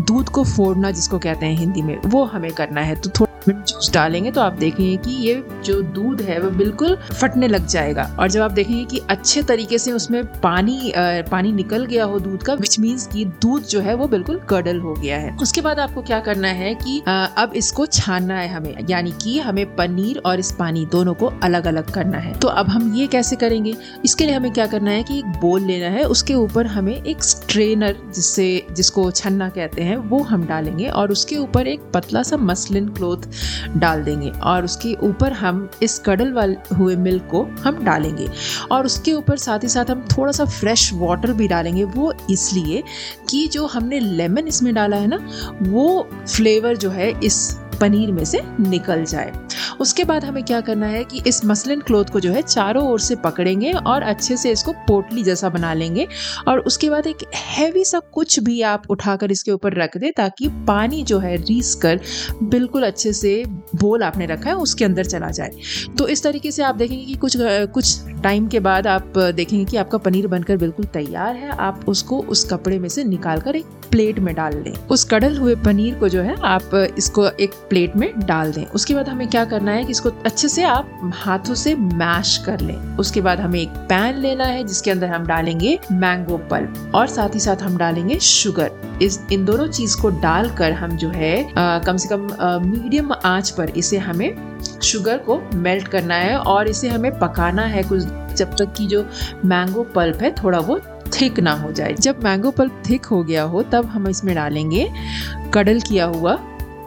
दूध 0.00 0.28
को 0.28 0.44
फोड़ना 0.44 0.90
जिसको 0.90 1.18
कहते 1.18 1.46
हैं 1.46 1.58
हिंदी 1.58 1.82
में, 1.82 1.96
वो 2.06 2.24
हमें 2.24 2.50
करना 2.52 2.80
है। 2.80 2.94
तो 2.94 3.10
थोड़ा 3.10 3.29
जूस 3.48 3.90
डालेंगे 3.94 4.30
तो 4.30 4.40
आप 4.40 4.52
देखेंगे 4.52 4.96
कि 4.96 5.10
ये 5.18 5.42
जो 5.64 5.80
दूध 5.82 6.20
है 6.20 6.38
वो 6.40 6.50
बिल्कुल 6.50 6.96
फटने 7.12 7.48
लग 7.48 7.66
जाएगा। 7.66 8.04
और 8.20 8.30
जब 8.30 8.42
आप 8.42 8.52
देखेंगे 8.52 8.84
कि 8.84 9.00
अच्छे 9.10 9.42
तरीके 9.42 9.78
से 9.78 9.92
उसमें 9.92 10.24
पानी 10.32 10.90
आ, 10.90 11.02
पानी 11.30 11.52
निकल 11.52 11.84
गया 11.84 12.04
हो 12.04 12.18
दूध 12.20 12.42
का 12.42 12.54
विच 12.54 12.78
मीन्स 12.80 13.06
कि 13.06 13.24
दूध 13.42 13.64
जो 13.64 13.80
है 13.80 13.94
वो 13.94 14.06
बिल्कुल 14.08 14.40
कडल 14.50 14.80
हो 14.80 14.94
गया 14.94 15.18
है। 15.18 15.36
उसके 15.36 15.60
बाद 15.60 15.78
आपको 15.78 16.02
क्या 16.02 16.18
करना 16.20 16.48
है 16.50 16.74
कि 16.74 17.00
आ, 17.08 17.24
अब 17.26 17.52
इसको 17.56 17.86
छानना 17.88 18.38
है 18.38 18.48
हमें 18.48 18.74
यानी 18.90 19.12
कि 19.22 19.38
हमें 19.38 19.64
पनीर 19.76 20.22
और 20.26 20.40
इस 20.40 20.52
पानी 20.52 20.84
दोनों 20.92 21.14
को 21.14 21.32
अलग 21.42 21.66
अलग 21.66 21.90
करना 21.90 22.18
है। 22.18 22.38
तो 22.38 22.48
अब 22.48 22.68
हम 22.68 22.92
ये 22.96 23.06
कैसे 23.06 23.36
करेंगे? 23.36 23.74
इसके 24.04 24.26
लिए 24.26 24.34
हमें 24.34 24.52
क्या 24.52 24.66
करना 24.66 24.90
है 24.90 25.02
कि 25.02 25.18
एक 25.18 25.26
बोल 25.40 25.62
लेना 25.62 25.88
है 25.88 26.04
उसके 26.06 26.34
ऊपर 26.34 26.66
हमें 26.66 26.94
एक 26.94 27.24
स्ट्रेनर 27.24 27.96
जिससे 28.14 28.66
जिसको 28.72 29.10
छन्ना 29.12 29.48
कहते 29.48 29.82
हैं 29.82 29.96
वो 30.10 30.18
हम 30.22 30.46
डालेंगे 30.46 30.88
और 30.90 31.12
उसके 31.12 31.36
ऊपर 31.36 31.66
एक 31.66 31.90
पतला 31.94 32.22
सा 32.22 32.36
मसलिन 32.36 32.88
क्लोथ 32.88 33.28
डाल 33.76 34.02
देंगे 34.04 34.30
और 34.42 34.64
उसके 34.64 34.94
ऊपर 35.02 35.32
हम 35.32 35.68
इस 35.82 35.98
कडल 35.98 36.32
वाले 36.32 36.74
हुए 36.74 36.96
मिल्क 36.96 37.28
को 37.30 37.42
हम 37.64 37.84
डालेंगे 37.84 38.28
और 38.72 38.86
उसके 38.86 39.12
ऊपर 39.12 39.36
साथ 39.36 39.62
ही 39.62 39.68
साथ 39.68 39.90
हम 39.90 40.06
थोड़ा 40.16 40.32
सा 40.32 40.44
फ्रेश 40.44 40.90
वाटर 40.94 41.32
भी 41.32 41.48
डालेंगे। 41.48 41.84
वो 41.84 42.12
इसलिए 42.30 42.82
कि 43.30 43.46
जो 43.48 43.66
हमने 43.66 44.00
लेमन 44.00 44.48
इसमें 44.48 44.74
डाला 44.74 44.96
है 44.96 45.06
ना, 45.06 45.18
वो 45.62 46.08
फ्लेवर 46.28 46.76
जो 46.76 46.90
है 46.90 47.10
इस 47.20 47.40
पनीर 47.80 48.12
में 48.12 48.24
से 48.24 48.40
निकल 48.60 49.04
जाए। 49.04 49.32
उसके 49.80 50.04
बाद 50.04 50.24
हमें 50.24 50.42
क्या 50.44 50.60
करना 50.60 50.86
है 50.86 51.02
कि 51.04 51.22
इस 51.26 51.44
मसलिन 51.44 51.80
क्लोथ 51.80 52.04
को 52.04 52.20
जो 52.20 52.32
है 52.32 52.42
चारों 52.42 52.86
ओर 52.88 53.00
से 53.00 53.16
पकड़ेंगे 53.16 53.72
और 53.72 54.02
अच्छे 54.02 54.36
से 54.36 54.50
इसको 54.50 54.72
पोटली 54.88 55.22
जैसा 55.22 55.48
बना 55.48 55.72
लेंगे। 55.74 56.06
और 56.48 56.58
उसके 56.60 56.90
बाद 56.90 57.06
एक 57.06 57.24
हैवी 57.36 57.84
सा 57.84 57.98
कुछ 58.12 58.38
भी 58.40 58.60
आप 58.62 58.82
उठाकर 58.90 59.30
इसके 59.30 59.52
ऊपर 59.52 59.74
रख 59.74 59.96
दें 59.96 60.10
ताकि 60.12 60.48
पानी 60.68 61.02
जो 61.02 61.18
है 61.18 61.36
रीस 61.36 61.74
कर 61.74 62.00
बिल्कुल 62.42 62.82
अच्छे 62.82 63.12
से 63.12 63.42
बोल 63.74 64.02
आपने 64.02 64.26
रखा 64.26 64.50
है, 64.50 64.56
उसके 64.56 64.84
अंदर 64.84 65.04
चला 65.04 65.30
जाए। 65.30 65.50
तो 65.98 66.08
इस 66.08 66.22
तरीके 66.22 66.50
से 66.50 66.62
आप 66.62 66.74
देखेंगे 66.74 67.04
कि 67.04 67.14
कुछ 67.14 67.36
कुछ 67.40 67.98
टाइम 68.22 68.46
के 68.48 68.60
बाद 68.60 68.86
आप 68.86 69.18
देखेंगे 69.18 69.64
कि 69.64 69.76
आपका 69.76 69.98
पनीर 69.98 70.26
बनकर 70.26 70.56
बिल्कुल 70.56 70.86
तैयार 70.86 71.36
है। 71.36 71.48
आप 71.50 71.84
उसको 71.88 72.20
उस 72.22 72.44
कपड़े 72.44 72.78
में 72.78 72.88
से 72.88 73.04
निकाल 73.04 73.40
कर 73.40 73.56
एक 73.56 73.66
प्लेट 73.90 74.18
में 74.18 74.34
डाल 74.34 74.56
लें। 74.56 74.72
उस 74.86 75.04
कड़ल 75.04 75.36
हुए 75.36 75.54
पनीर 75.56 75.94
को 75.94 76.08
जो 76.08 76.22
है 76.22 76.34
आप 76.44 76.74
इसको 76.98 77.26
एक 77.30 77.54
प्लेट 77.70 77.96
में 77.96 78.12
डाल 78.18 78.52
दें। 78.52 78.64
उसके 78.66 78.94
बाद 78.94 79.08
हमें 79.08 79.26
क्या 79.28 79.44
करना 79.44 79.72
है 79.72 79.84
कि 79.84 79.90
इसको 79.90 80.10
अच्छे 80.26 80.48
से 80.48 80.62
आप 80.64 81.12
हाथों 81.16 81.54
से 81.54 81.74
मैश 81.74 82.36
कर 82.46 82.60
लें। 82.60 82.76
उसके 82.96 83.20
बाद 83.20 83.40
हमें 83.40 83.58
एक 83.60 83.76
पैन 83.88 84.16
लेना 84.16 84.44
है 84.44 84.64
जिसके 84.64 84.90
अंदर 84.90 85.08
हम 85.08 85.26
डालेंगे 85.26 85.78
मैंगो 85.92 86.38
पल्प 86.50 86.92
और 86.94 87.06
साथ 87.06 87.34
ही 87.34 87.40
साथ 87.40 87.62
हम 87.62 87.76
डालेंगे 87.76 88.18
शुगर 88.20 88.98
इस 89.02 89.20
इन 89.32 89.44
दोनों 89.44 89.66
चीज़ 89.68 89.96
को 89.96 90.10
डालकर 90.20 90.72
हम 90.72 90.96
जो 90.96 91.08
है 91.08 91.42
आ, 91.54 91.78
कम 91.78 91.96
से 91.96 92.08
कम 92.08 92.28
मीडियम 92.66 93.12
आँच 93.24 93.50
पर 93.50 93.70
इसे 93.70 93.98
हमें 93.98 94.60
शुगर 94.82 95.18
को 95.18 95.40
मेल्ट 95.54 95.88
करना 95.88 96.14
है 96.14 96.36
और 96.38 96.68
इसे 96.68 96.88
हमें 96.88 97.18
पकाना 97.18 97.62
है 97.62 97.82
कुछ 97.82 98.02
जब 98.36 98.56
तक 98.56 98.72
कि 98.76 98.86
जो 98.86 99.04
मैंगो 99.44 99.82
पल्प 99.94 100.22
है 100.22 100.30
थोड़ा 100.34 100.58
वो 100.58 100.78
थिक 101.12 101.40
ना 101.40 101.52
हो 101.52 101.72
जाए। 101.72 101.94
जब 101.94 102.22
मैंगो 102.24 102.50
पल्प 102.50 102.82
थिक 102.88 103.06
हो 103.06 103.22
गया 103.24 103.42
हो 103.42 103.62
तब 103.62 103.86
हम 103.86 104.08
इसमें 104.08 104.34
डालेंगे 104.34 104.88
कडल 105.54 105.80
किया 105.80 106.04
हुआ 106.06 106.38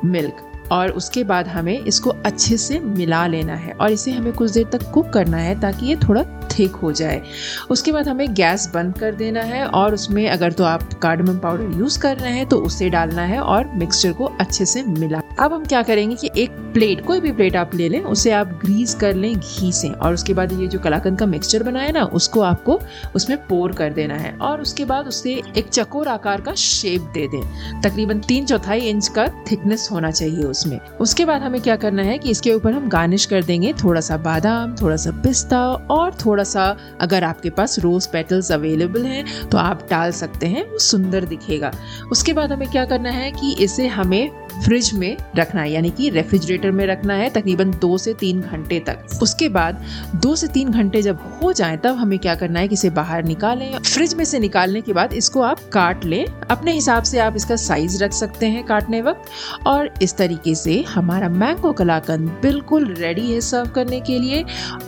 मिल्क 0.05 0.42
और 0.72 0.91
उसके 0.91 1.24
बाद 1.24 1.48
हमें 1.48 1.77
इसको 1.79 2.10
अच्छे 2.25 2.58
से 2.58 2.79
मिला 2.79 3.25
लेना 3.27 3.55
है 3.55 3.74
और 3.74 3.91
इसे 3.91 4.12
हमें 4.12 4.34
कुछ 4.34 4.51
देर 4.51 4.67
तक 4.72 4.89
कुक 4.91 5.10
करना 5.10 5.38
है 5.38 5.60
ताकि 5.60 5.86
ये 5.86 5.96
थोड़ा 5.96 6.24
थिक 6.57 6.75
हो 6.75 6.91
जाए। 6.91 7.22
उसके 7.69 7.91
बाद 7.91 8.07
हमें 8.07 8.33
गैस 8.33 8.69
बंद 8.74 8.98
कर 8.98 9.15
देना 9.15 9.41
है 9.43 9.65
और 9.65 9.93
उसमें 9.93 10.27
अगर 10.29 10.51
तो 10.51 10.63
आप 10.63 10.93
कार्डमम 10.93 11.38
पाउडर 11.39 11.77
यूज़ 11.79 12.00
कर 12.00 12.17
रहे 12.17 12.31
हैं 12.31 12.45
तो 12.45 12.57
उसे 12.62 12.89
डालना 12.89 13.22
है 13.24 13.39
और 13.39 13.72
मिक्सचर 13.75 14.12
को 14.13 14.25
अच्छे 14.41 14.65
से 14.65 14.83
मिला। 14.83 15.22
अब 15.39 15.53
हम 15.53 15.63
क्या 15.65 15.81
करेंगे 15.83 16.15
कि 16.15 16.29
एक 16.38 16.51
प्लेट 16.74 17.05
कोई 17.05 17.19
भी 17.19 17.31
प्लेट 17.31 17.55
आप 17.55 17.75
ले 17.75 17.88
लें, 17.89 18.01
उसे 18.01 18.31
आप 18.31 18.48
ग्रीस 18.62 18.93
कर 18.95 19.13
लें 19.13 19.33
घी 19.33 19.72
से 19.72 19.89
और 19.89 20.13
उसके 20.13 20.33
बाद 20.33 20.51
ये 20.51 20.67
जो 20.67 20.79
कलाकंद 20.79 21.19
का 21.19 21.25
मिक्सचर 21.25 21.63
बनाया 21.63 21.91
ना, 21.91 22.03
उसको 22.03 22.41
आपको 22.41 22.79
उसमें 23.15 23.38
पोर 23.48 23.72
कर 23.72 23.93
देना 23.93 24.15
है 24.15 24.36
और 24.39 24.62
उसके 24.62 24.86
बाद 24.86 25.07
उसे 25.07 25.31
एक 25.57 25.69
चकोर 25.69 26.07
आकार 26.07 26.41
का 26.41 26.53
शेप 26.55 27.01
दे 27.13 27.27
दें। 27.27 27.81
तकरीबन 27.81 28.19
तीन 28.19 28.45
चौथाई 28.45 28.79
इंच 28.79 29.07
का 29.07 29.27
थिकनेस 29.51 29.88
होना 29.91 30.12
चाहिए 30.12 30.43
उसमें। 30.43 30.79
उसके 31.01 31.25
बाद 31.25 31.41
हमें 31.41 31.60
क्या 31.62 31.75
करना 31.75 32.03
है 32.03 32.17
कि 32.17 32.31
इसके 32.31 32.53
ऊपर 32.53 32.74
हम 32.74 32.88
गार्निश 32.89 33.25
कर 33.25 33.43
देंगे 33.43 33.74
थोड़ा 33.74 34.01
सा 34.01 34.17
बादाम, 34.19 34.75
थोड़ा 34.75 34.95
सा 34.95 35.12
पिस्ता 35.24 35.62
और 35.91 36.13
थोड़ा 36.25 36.42
सा 36.43 36.65
अगर 37.01 37.23
आपके 37.23 37.50
पास 37.50 37.79
रोज 37.79 38.07
पेटल्स 38.07 38.51
अवेलेबल 38.51 39.05
हैं 39.05 39.50
तो 39.50 39.57
आप 39.57 39.88
डाल 39.89 40.12
सकते 40.12 40.47
हैं, 40.47 40.63
वो 40.63 40.79
सुंदर 40.79 41.25
दिखेगा। 41.25 41.71
उसके 42.12 42.33
बाद 42.33 42.51
हमें 42.51 42.69
क्या 42.69 42.85
करना 42.85 43.09
है 43.09 43.31
कि 43.31 43.55
इसे 43.55 43.88
हमें 43.88 44.42
फ्रिज 44.55 44.91
में 44.93 45.17
रखना 45.36 45.62
है, 45.62 45.72
यानी 45.72 45.89
कि 45.89 46.10
रेफ्रिजरेटर 46.10 46.72
में 46.72 46.86
रखना 46.88 47.13
है 47.13 47.29
तकरीबन 47.31 47.72
दो 47.81 47.98
से 47.98 48.13
तीन 48.13 48.41
घंटे 48.41 48.79
तक। 48.79 49.19
उसके 49.22 49.50
बाद 49.50 49.83
दो 50.15 50.36
से 50.36 50.48
तीन 50.48 50.72
घंटे 50.72 51.01
जब 51.01 51.19
हो 51.41 51.51
जाए, 51.53 51.77
तब 51.77 51.95
हमें 51.95 52.17
क्या 52.19 52.36
करना 52.36 52.60
है 52.60 52.67
कि 52.67 52.74
इसे 52.74 52.89
बाहर 52.91 53.24
निकालें। 53.24 53.77
फ्रिज 53.79 54.13
में 54.15 54.24
से 54.25 54.39
निकालने 54.39 54.81
के 54.81 54.93
बाद 54.93 55.13
इसको 55.13 55.41
आप 55.41 55.60
काट 55.74 56.05
लें। 56.05 56.25
अपने 56.25 56.74
हिसाब 56.74 57.03
से 57.03 57.19
आप 57.19 57.36
इसका 57.36 57.55
साइज़ 57.57 58.03
रख 58.03 58.13
सकते 58.13 58.45
हैं 58.45 58.63
काटने 58.65 59.01
वक्त। 59.01 59.67
और 59.67 59.89
इस 60.01 60.15
तरीके 60.17 60.55
से 60.55 60.81
हमारा 60.89 61.29
मैंगो 61.31 61.72
कलाकंद 61.74 62.29
बिल्कुल 62.41 62.93
रेडी 62.93 63.31
है 63.31 63.41
सर्व 63.41 63.69
करने 63.72 64.00
के 64.01 64.19
लिए। 64.19 64.43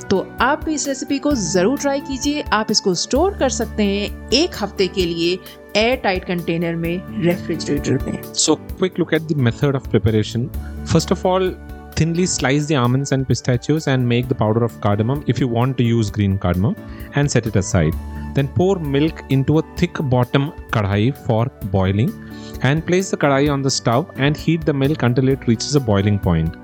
तो 0.09 0.25
आप 0.41 0.67
इस 0.69 0.87
रेसिपी 0.87 1.19
को 1.19 1.33
ज़रूर 1.33 1.77
ट्राई 1.79 2.01
कीजिए। 2.01 2.43
आप 2.53 2.71
इसको 2.71 2.93
स्टोर 2.95 3.37
कर 3.37 3.49
सकते 3.51 3.83
हैं 3.83 4.29
एक 4.33 4.55
हफ़्ते 4.61 4.87
के 4.87 5.05
लिए 5.05 5.37
एयर 5.75 5.95
टाइट 6.03 6.25
कंटेनर 6.25 6.75
में 6.75 7.23
रेफ्रिजरेटर 7.25 8.03
में 8.05 8.21
So, 8.33 8.55
quick 8.81 8.99
look 9.01 9.13
at 9.17 9.27
the 9.31 9.35
method 9.47 9.77
of 9.79 9.89
preparation. 9.93 10.49
First 10.93 11.11
of 11.15 11.25
all, 11.31 11.49
thinly 11.99 12.25
slice 12.25 12.67
the 12.69 12.75
almonds 12.75 13.11
and 13.15 13.27
pistachios 13.27 13.87
and 13.87 14.07
make 14.13 14.27
the 14.29 14.37
powder 14.43 14.63
of 14.63 14.79
cardamom 14.85 15.23
if 15.33 15.39
you 15.39 15.47
want 15.47 15.77
to 15.77 15.87
use 15.89 16.11
green 16.19 16.37
cardamom 16.45 16.75
and 17.15 17.31
set 17.35 17.47
it 17.51 17.55
aside. 17.55 17.93
Then 18.37 18.47
pour 18.59 18.75
milk 18.95 19.21
into 19.29 19.59
a 19.59 19.63
thick 19.81 19.99
bottom 20.15 20.47
kadhai 20.77 21.03
for 21.27 21.43
boiling 21.75 22.09
and 22.61 22.85
place 22.85 23.11
the 23.11 23.17
kadhai 23.17 23.51
on 23.51 23.61
the 23.61 23.71
stove 23.71 24.11
and 24.15 24.35
heat 24.35 24.65
the 24.65 24.73
milk 24.73 25.03
until 25.03 25.29
it 25.29 25.47
reaches 25.47 25.75
a 25.75 25.79
boiling 25.79 26.19
point. 26.19 26.55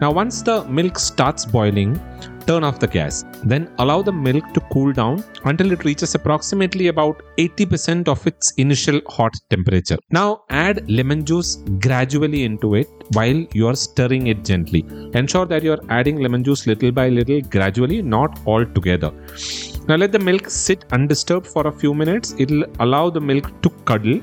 Now, 0.00 0.10
once 0.10 0.42
the 0.42 0.64
milk 0.64 0.98
starts 0.98 1.44
boiling, 1.44 1.98
turn 2.46 2.64
off 2.64 2.78
the 2.80 2.86
gas. 2.86 3.24
Then 3.44 3.70
allow 3.78 4.02
the 4.02 4.12
milk 4.12 4.52
to 4.54 4.60
cool 4.72 4.92
down 4.92 5.22
until 5.44 5.72
it 5.72 5.84
reaches 5.84 6.14
approximately 6.14 6.88
about 6.88 7.22
80% 7.38 8.08
of 8.08 8.26
its 8.26 8.52
initial 8.64 9.00
hot 9.08 9.34
temperature. 9.50 9.98
Now 10.10 10.42
add 10.50 10.90
lemon 10.90 11.24
juice 11.24 11.56
gradually 11.86 12.44
into 12.44 12.74
it 12.74 12.88
while 13.12 13.44
you 13.52 13.66
are 13.68 13.76
stirring 13.76 14.26
it 14.28 14.44
gently. 14.44 14.84
Ensure 15.14 15.46
that 15.46 15.62
you 15.62 15.72
are 15.72 15.84
adding 15.88 16.18
lemon 16.18 16.44
juice 16.44 16.66
little 16.66 16.92
by 16.92 17.08
little 17.08 17.40
gradually, 17.40 18.02
not 18.02 18.40
all 18.44 18.64
together. 18.64 19.12
Now 19.88 19.96
let 19.96 20.12
the 20.12 20.18
milk 20.18 20.50
sit 20.50 20.84
undisturbed 20.92 21.46
for 21.46 21.66
a 21.66 21.72
few 21.72 21.94
minutes. 21.94 22.34
It'll 22.38 22.64
allow 22.80 23.10
the 23.10 23.20
milk 23.20 23.62
to 23.62 23.70
curdle 23.84 24.20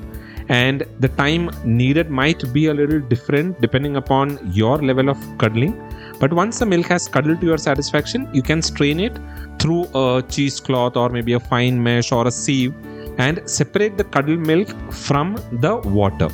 and 0.48 0.84
the 1.00 1.08
time 1.08 1.50
needed 1.64 2.10
might 2.10 2.42
be 2.52 2.66
a 2.66 2.74
little 2.74 3.00
different 3.00 3.60
depending 3.60 3.96
upon 3.96 4.38
your 4.52 4.78
level 4.78 5.08
of 5.08 5.18
curdling 5.38 5.74
but 6.20 6.32
once 6.32 6.58
the 6.58 6.66
milk 6.66 6.86
has 6.86 7.06
curdled 7.06 7.40
to 7.40 7.46
your 7.46 7.58
satisfaction 7.58 8.28
you 8.32 8.42
can 8.42 8.62
strain 8.62 8.98
it 8.98 9.18
through 9.58 9.84
a 9.94 10.22
cheesecloth 10.28 10.96
or 10.96 11.08
maybe 11.10 11.34
a 11.34 11.40
fine 11.40 11.82
mesh 11.82 12.12
or 12.12 12.26
a 12.26 12.30
sieve 12.30 12.74
and 13.18 13.42
separate 13.58 13.96
the 13.96 14.04
curdled 14.04 14.46
milk 14.46 14.68
from 14.92 15.36
the 15.64 15.76
water. 16.00 16.28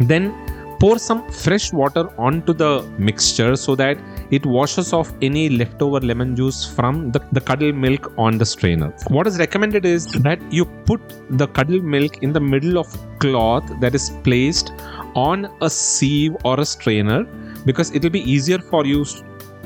Then 0.00 0.32
pour 0.80 0.98
some 0.98 1.28
fresh 1.30 1.72
water 1.72 2.08
onto 2.18 2.52
the 2.52 2.82
mixture 2.98 3.56
so 3.56 3.74
that 3.74 3.98
it 4.30 4.44
washes 4.44 4.92
off 4.92 5.12
any 5.22 5.48
leftover 5.48 6.00
lemon 6.00 6.36
juice 6.36 6.64
from 6.64 7.10
the, 7.12 7.20
the 7.32 7.40
curdled 7.40 7.74
milk 7.74 8.12
on 8.18 8.38
the 8.38 8.46
strainer. 8.46 8.92
What 9.08 9.26
is 9.26 9.38
recommended 9.38 9.84
is 9.84 10.06
that 10.28 10.40
you 10.52 10.64
put 10.64 11.00
the 11.30 11.46
curdled 11.48 11.84
milk 11.84 12.22
in 12.22 12.32
the 12.32 12.40
middle 12.40 12.78
of 12.78 12.86
cloth 13.18 13.68
that 13.80 13.94
is 13.94 14.10
placed 14.22 14.72
on 15.14 15.48
a 15.62 15.70
sieve 15.70 16.36
or 16.44 16.60
a 16.60 16.64
strainer 16.64 17.24
because 17.64 17.90
it 17.90 18.02
will 18.02 18.10
be 18.10 18.30
easier 18.30 18.58
for 18.58 18.84
you 18.84 19.04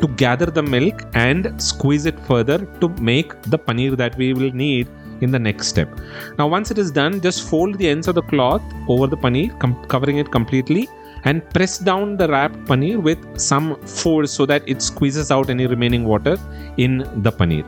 to 0.00 0.08
gather 0.08 0.46
the 0.46 0.62
milk 0.62 1.02
and 1.14 1.60
squeeze 1.62 2.06
it 2.06 2.18
further 2.20 2.58
to 2.80 2.88
make 3.10 3.40
the 3.42 3.58
paneer 3.58 3.96
that 3.96 4.16
we 4.16 4.32
will 4.32 4.52
need 4.52 4.88
in 5.20 5.30
the 5.30 5.38
next 5.38 5.68
step. 5.68 5.88
Now, 6.38 6.48
once 6.48 6.70
it 6.70 6.78
is 6.78 6.90
done, 6.90 7.20
just 7.20 7.48
fold 7.48 7.78
the 7.78 7.88
ends 7.88 8.08
of 8.08 8.16
the 8.16 8.22
cloth 8.22 8.62
over 8.88 9.06
the 9.06 9.16
paneer, 9.16 9.56
com- 9.60 9.84
covering 9.84 10.18
it 10.18 10.30
completely, 10.32 10.88
and 11.24 11.48
press 11.54 11.78
down 11.78 12.16
the 12.16 12.28
wrapped 12.28 12.60
paneer 12.70 13.00
with 13.08 13.20
some 13.50 13.68
force 14.00 14.32
so 14.32 14.46
that 14.46 14.62
it 14.72 14.80
squeezes 14.82 15.30
out 15.30 15.50
any 15.50 15.66
remaining 15.66 16.04
water 16.04 16.36
in 16.76 16.98
the 17.22 17.32
paneer. 17.32 17.66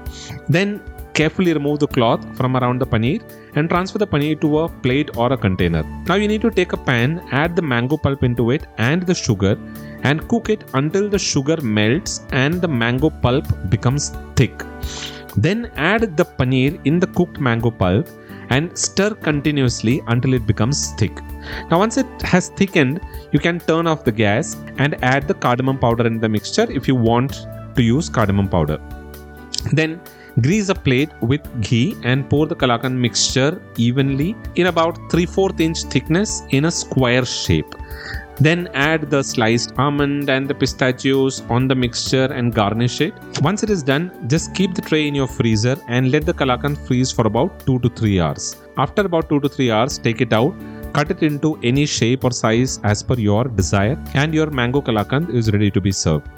Then 0.49 0.81
carefully 1.19 1.53
remove 1.59 1.79
the 1.79 1.91
cloth 1.97 2.23
from 2.37 2.57
around 2.57 2.81
the 2.81 2.87
paneer 2.87 3.21
and 3.57 3.69
transfer 3.73 3.99
the 3.99 4.07
paneer 4.15 4.37
to 4.45 4.49
a 4.61 4.69
plate 4.85 5.11
or 5.17 5.33
a 5.33 5.37
container. 5.37 5.83
Now 6.09 6.17
you 6.17 6.29
need 6.29 6.43
to 6.43 6.51
take 6.51 6.73
a 6.73 6.77
pan, 6.77 7.23
add 7.31 7.55
the 7.55 7.63
mango 7.63 7.97
pulp 7.97 8.25
into 8.25 8.51
it 8.51 8.67
and 8.79 9.03
the 9.05 9.15
sugar 9.15 9.57
and 10.03 10.27
cook 10.29 10.49
it 10.55 10.65
until 10.75 11.09
the 11.09 11.19
sugar 11.19 11.59
melts 11.61 12.23
and 12.33 12.61
the 12.61 12.69
mango 12.69 13.11
pulp 13.11 13.47
becomes 13.71 14.11
thick. 14.37 14.65
Then 15.37 15.71
add 15.77 16.17
the 16.17 16.25
paneer 16.25 16.81
in 16.85 16.99
the 16.99 17.07
cooked 17.19 17.39
mango 17.41 17.71
pulp 17.71 18.09
and 18.51 18.77
stir 18.77 19.11
continuously 19.29 20.03
until 20.09 20.35
it 20.35 20.47
becomes 20.47 20.93
thick. 20.99 21.17
Now, 21.71 21.79
once 21.79 21.97
it 21.97 22.07
has 22.23 22.49
thickened, 22.51 23.01
you 23.33 23.39
can 23.39 23.61
turn 23.61 23.87
off 23.87 24.05
the 24.05 24.13
gas 24.13 24.57
and 24.79 24.97
add 25.03 25.29
the 25.29 25.35
cardamom 25.35 25.79
powder 25.79 26.07
in 26.07 26.21
the 26.21 26.29
mixture 26.29 26.71
if 26.71 26.89
you 26.89 26.95
want 26.95 27.47
to 27.75 27.83
use 27.83 28.09
cardamom 28.09 28.49
powder. 28.49 28.79
Then 29.73 30.01
grease 30.41 30.69
a 30.69 30.75
plate 30.75 31.11
with 31.21 31.43
ghee 31.61 31.97
and 32.03 32.29
pour 32.29 32.47
the 32.47 32.57
kalakand 32.57 32.97
mixture 32.97 33.63
evenly 33.77 34.37
in 34.57 34.67
about 34.67 34.99
3 35.11 35.27
4 35.27 35.51
inch 35.59 35.85
thickness 35.85 36.43
in 36.51 36.65
a 36.67 36.71
square 36.71 37.25
shape. 37.25 37.75
Then 38.37 38.69
add 38.75 39.11
the 39.11 39.23
sliced 39.23 39.75
almond 39.79 40.29
and 40.29 40.49
the 40.49 40.55
pistachios 40.55 41.43
on 41.49 41.69
the 41.69 41.75
mixture 41.75 42.25
and 42.33 42.53
garnish 42.53 43.01
it. 43.01 43.15
Once 43.43 43.63
it 43.63 43.71
is 43.71 43.83
done, 43.83 44.11
just 44.27 44.55
keep 44.55 44.75
the 44.75 44.83
tray 44.83 45.07
in 45.07 45.15
your 45.15 45.29
freezer 45.29 45.77
and 45.87 46.11
let 46.11 46.27
the 46.27 46.35
kalakand 46.35 46.85
freeze 46.87 47.13
for 47.13 47.29
about 47.29 47.65
2 47.67 47.79
to 47.79 47.89
3 47.89 48.21
hours. 48.21 48.57
After 48.77 49.03
about 49.03 49.29
2 49.29 49.39
to 49.39 49.49
3 49.49 49.71
hours, 49.71 49.99
take 49.99 50.21
it 50.21 50.33
out, 50.33 50.53
cut 50.95 51.11
it 51.11 51.23
into 51.23 51.59
any 51.63 51.85
shape 51.87 52.25
or 52.25 52.31
size 52.31 52.81
as 52.85 53.03
per 53.03 53.15
your 53.15 53.45
desire, 53.45 53.99
and 54.15 54.33
your 54.33 54.51
mango 54.51 54.81
kalakand 54.81 55.35
is 55.35 55.51
ready 55.53 55.71
to 55.71 55.81
be 55.81 55.93
served. 55.93 56.29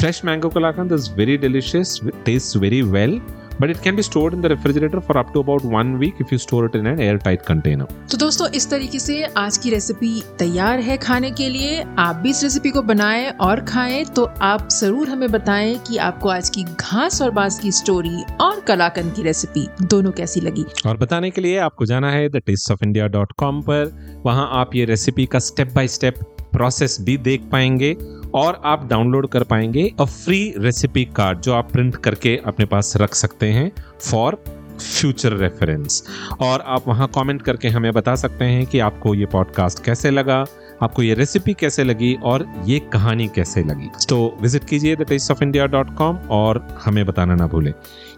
Fresh 0.00 0.22
mango 0.24 0.50
kalakand 0.50 0.92
is 0.92 1.08
very 1.08 1.36
delicious, 1.36 2.00
tastes 2.24 2.54
very 2.54 2.82
well 2.82 3.20
but 3.60 3.70
it 3.70 3.82
can 3.82 3.96
be 3.96 4.02
stored 4.02 4.34
in 4.34 4.40
the 4.40 4.48
refrigerator 4.48 5.00
for 5.00 5.16
up 5.18 5.32
to 5.34 5.40
about 5.40 5.64
one 5.74 5.92
week 5.98 6.20
if 6.20 6.32
you 6.32 6.38
store 6.38 6.64
it 6.66 6.74
in 6.74 6.86
an 6.86 7.00
airtight 7.00 7.44
container. 7.46 7.86
तो 8.10 8.18
दोस्तों 8.18 8.48
इस 8.50 8.68
तरीके 8.70 8.98
से 8.98 9.22
आज 9.36 9.58
की 9.58 9.70
recipe 9.70 10.10
तैयार 10.38 10.80
है 10.80 10.96
खाने 10.96 11.30
के 11.30 11.48
लिए। 11.48 11.82
आप 11.98 12.16
भी 12.16 12.30
इस 12.30 12.42
रेसिपी 12.42 12.70
को 12.70 12.82
बनाएँ 12.82 13.30
और 13.40 13.60
खाएँ 13.64 14.04
तो 14.16 14.24
आप 14.42 14.68
ज़रूर 14.72 15.08
हमें 15.08 15.30
बताएँ 15.32 15.74
कि 15.88 15.96
आपको 16.06 16.28
आज 16.28 16.50
की 16.50 16.64
घास 16.64 17.20
और 17.22 17.30
बाँस 17.30 17.58
की 17.60 17.72
स्टोरी 17.72 18.22
और 18.40 18.60
कलाकंद 18.68 19.14
की 19.14 19.22
रेसिपी 19.22 19.66
दोनों 19.82 20.12
कैसी 20.12 20.40
लगी। 20.40 20.64
और 20.86 20.96
बताने 20.96 21.30
के 21.30 21.40
लिए 21.40 21.58
आपको 21.58 21.86
जाना 21.86 22.10
है 22.10 22.28
the 22.28 22.42
taste 22.46 22.70
of 22.72 22.84
India 22.84 23.06
dot 23.08 23.32
com 23.38 23.60
पर। 23.62 23.92
वहाँ 24.24 24.48
आप 24.60 24.74
ये 24.74 24.84
रेसिपी 24.84 25.26
का 25.26 25.38
स्टेप 25.38 25.72
बाय 25.74 25.88
स्टेप 25.88 26.24
प्रोसेस 26.52 26.96
भी 27.00 27.16
देख 27.18 27.42
पाएँगे। 27.52 27.92
और 28.36 28.60
आप 28.64 28.86
डाउनलोड 28.88 29.28
कर 29.28 29.42
पाएँगे 29.42 29.90
अ 30.00 30.04
फ्री 30.04 30.54
रेसिपी 30.58 31.04
कार्ड 31.16 31.40
जो 31.40 31.52
आप 31.52 31.72
प्रिंट 31.72 31.96
करके 31.96 32.36
अपने 32.46 32.64
पास 32.66 32.92
रख 32.96 33.14
सकते 33.14 33.46
हैं 33.46 33.70
फॉर 34.10 34.38
फ्यूचर 34.80 35.32
रेफरेंस 35.32 36.02
और 36.40 36.60
आप 36.66 36.88
वहाँ 36.88 37.08
कमेंट 37.14 37.42
करके 37.42 37.68
हमें 37.68 37.92
बता 37.92 38.14
सकते 38.14 38.44
हैं 38.44 38.66
कि 38.66 38.78
आपको 38.78 39.14
ये 39.14 39.26
पॉडकास्ट 39.26 39.84
कैसे 39.84 40.10
लगा 40.10 40.44
आपको 40.82 41.02
ये 41.02 41.14
रेसिपी 41.14 41.54
कैसे 41.54 41.84
लगी 41.84 42.14
और 42.22 42.46
ये 42.64 42.78
कहानी 42.78 43.28
कैसे 43.28 43.62
लगी? 43.62 43.90
तो 44.08 44.38
विज़िट 44.42 44.64
कीजिए 44.64 44.96
the 44.96 45.02
taste 45.02 45.30
of 45.30 45.42
India 45.42 45.66
dot 45.66 45.94
com 45.94 46.16
और 46.16 46.80
हमें 46.84 47.06
बताना 47.06 47.34
ना 47.34 47.46
भूलें। 47.46 47.72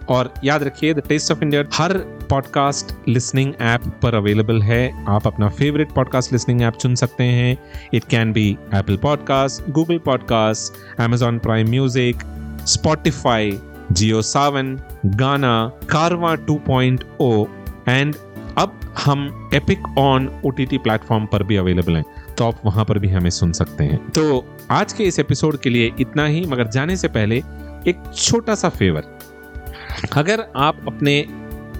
और 0.09 0.35
याद 0.45 0.63
रखिए 0.63 0.95
द 0.95 1.03
टेस्ट 1.09 1.33
ऑफ़ 1.33 1.43
इंडिया 1.43 1.65
हर 1.75 1.99
पॉडकास्ट 2.31 3.09
लिसनिंग 3.09 3.55
ऐप 3.61 3.81
पर 4.03 4.15
अवेलेबल 4.15 4.63
है। 4.63 5.05
आप 5.09 5.27
अपना 5.27 5.49
फेवरेट 5.49 5.93
पॉडकास्ट 5.93 6.33
लिसनिंग 6.33 6.63
ऐप 6.63 6.75
चुन 6.75 6.95
सकते 6.95 7.25
हैं। 7.25 7.59
It 7.95 8.05
can 8.05 8.33
be 8.33 8.59
Apple 8.75 8.97
podcast 8.97 9.71
Google 9.71 9.99
podcast 9.99 11.01
Amazon 11.01 11.39
Prime 11.39 11.71
music 11.71 12.17
Spotify 12.67 13.59
Jio 13.93 14.23
Saavn 14.23 14.79
Gaana 15.07 15.73
Carvaan 15.91 16.35
2.0 16.47 17.47
and 17.89 18.15
अब 18.59 18.81
हम 19.05 19.51
Epic 19.55 19.99
on 19.99 20.43
O 20.47 20.51
T 20.51 20.79
platform 20.79 21.27
पर 21.27 21.43
भी 21.43 21.57
अवेलेबल 21.57 21.97
हैं। 21.97 22.05
तो 22.39 22.45
आप 22.45 22.61
वहाँ 22.65 22.85
पर 22.85 22.99
भी 22.99 23.09
हमें 23.09 23.31
सुन 23.31 23.53
सकते 23.53 23.85
हैं। 23.85 24.09
तो 24.09 24.57
आज 24.71 24.93
के 24.93 25.05
इस 25.05 25.19
एपिसोड 25.19 25.59
के 25.59 25.71
लिए 25.71 25.93
इतना 26.01 26.27
ही, 26.27 26.47
मगर 26.47 26.69
जाने 26.69 26.97
से 26.97 27.09
पहले 27.09 27.37
एक 27.89 28.13
छोटा 28.17 28.55
सा 28.55 28.69
फेवर 28.69 29.19
अगर 30.13 30.53
आप 30.57 30.79
अपने 30.87 31.27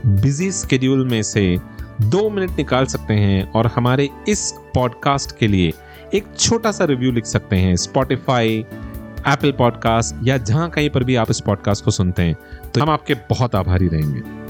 बिज़ी 0.07 0.53
स्केड्यूल 0.53 1.09
में 1.09 1.23
से 1.23 1.59
दो 2.03 2.31
मिनट 2.31 2.51
निकाल 2.51 2.85
सकते 2.85 3.15
हैं 3.15 3.53
और 3.53 3.67
हमारे 3.67 4.09
इस 4.29 4.55
पॉडकास्ट 4.75 5.39
के 5.39 5.47
लिए 5.47 5.73
एक 6.15 6.25
छोटा 6.39 6.73
सा 6.73 6.85
रिव्यू 6.85 7.13
लिख 7.13 7.25
सकते 7.25 7.57
हैं 7.57 7.77
स्पॉटिफाई 7.77 8.67
एप्पल 9.29 9.53
पॉडकास्ट 9.53 10.29
या 10.29 10.37
जहाँ 10.37 10.71
कहीं 10.71 10.91
पर 10.91 11.05
भी 11.05 11.17
आप 11.17 11.31
इस 11.31 11.41
पॉडकास्ट 11.41 11.85
को 11.85 11.91
सुनते 11.91 12.23
हैं 12.23 12.37
तो 12.75 12.81
हम 12.81 12.91
आपके 12.91 13.15
बहुत 13.15 13.55
आभारी 13.55 13.89
रहेंगे। 13.89 14.48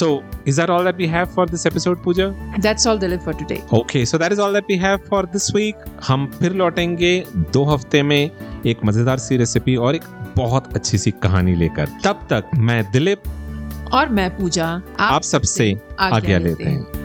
So, 0.00 0.08
is 0.46 0.56
that 0.56 0.70
all 0.70 0.84
that 0.84 0.96
we 0.96 1.06
have 1.08 1.32
for 1.32 1.44
this 1.46 1.66
episode, 1.66 2.02
Pooja? 2.02 2.26
That's 2.58 2.86
all 2.86 2.98
Dilip, 2.98 3.22
for 3.22 3.34
today. 3.34 3.62
Okay, 3.80 4.04
so 4.04 4.18
that 4.18 4.32
is 4.32 4.38
all 4.38 4.52
that 4.52 4.64
we 4.68 4.78
have 4.78 5.04
for 5.08 5.22
this 5.34 5.48
week. 5.52 5.82
हम 6.08 6.26
फिर 6.38 6.52
लौटेंगे 6.60 7.12
दो 7.52 7.64
हफ़्ते 7.64 8.02
में 8.02 8.30
एक 8.66 8.84
मज़ेदार 8.84 9.18
सी 9.18 9.36
रेसिपी 9.36 9.76
और 9.76 9.94
एक 9.94 10.04
बहुत 10.36 10.72
अच्छी 10.76 10.98
सी 10.98 11.10
कहानी 11.26 11.54
लेकर 11.64 11.88
तब 12.04 12.26
तक 12.30 12.50
मैं 12.68 12.82
दिलीप 12.92 13.22
और 13.92 14.08
मैं 14.18 14.30
पूजा 14.36 14.70
आप 15.10 15.22
सबसे 15.22 15.74
आज्ञा 16.00 16.38
लेते 16.38 16.64
हैं 16.64 16.99